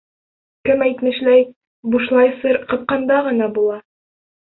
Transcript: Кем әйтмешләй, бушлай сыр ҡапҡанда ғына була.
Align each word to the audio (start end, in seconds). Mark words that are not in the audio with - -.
Кем 0.67 0.79
әйтмешләй, 0.85 1.43
бушлай 1.95 2.31
сыр 2.39 2.57
ҡапҡанда 2.73 3.21
ғына 3.29 3.51
була. 3.59 3.77